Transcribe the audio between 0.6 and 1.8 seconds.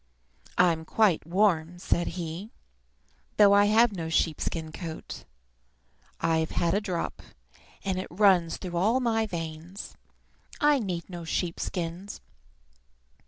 "I'm quite warm,"